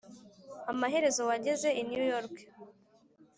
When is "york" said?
2.13-2.33